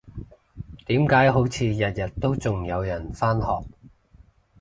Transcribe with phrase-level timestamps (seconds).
[0.87, 3.45] 點解好似日日都仲有人返學？